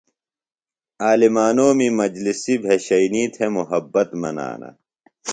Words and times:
عالمانومی 1.05 1.89
مجلسی 2.01 2.55
بھشئینی 2.63 3.23
تھےۡ 3.33 3.51
محبت 3.57 4.09
منانہ۔ 4.21 4.69